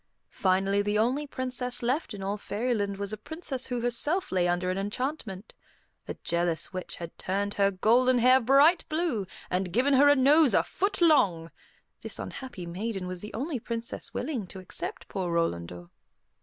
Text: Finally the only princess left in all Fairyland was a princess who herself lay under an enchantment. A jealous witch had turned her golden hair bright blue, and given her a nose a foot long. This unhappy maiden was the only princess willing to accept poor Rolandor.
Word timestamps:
Finally 0.31 0.81
the 0.81 0.97
only 0.97 1.27
princess 1.27 1.83
left 1.83 2.15
in 2.15 2.23
all 2.23 2.35
Fairyland 2.35 2.97
was 2.97 3.13
a 3.13 3.17
princess 3.17 3.67
who 3.67 3.81
herself 3.81 4.31
lay 4.31 4.47
under 4.47 4.71
an 4.71 4.77
enchantment. 4.79 5.53
A 6.07 6.15
jealous 6.23 6.73
witch 6.73 6.95
had 6.95 7.15
turned 7.19 7.53
her 7.53 7.69
golden 7.69 8.17
hair 8.17 8.39
bright 8.41 8.83
blue, 8.89 9.27
and 9.51 9.71
given 9.71 9.93
her 9.93 10.09
a 10.09 10.15
nose 10.15 10.55
a 10.55 10.63
foot 10.63 11.01
long. 11.01 11.51
This 12.01 12.17
unhappy 12.17 12.65
maiden 12.65 13.05
was 13.05 13.21
the 13.21 13.35
only 13.35 13.59
princess 13.59 14.11
willing 14.11 14.47
to 14.47 14.57
accept 14.57 15.07
poor 15.07 15.31
Rolandor. 15.31 15.91